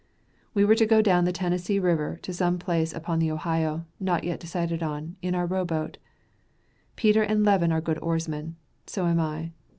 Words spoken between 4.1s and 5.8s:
yet decided on, in our row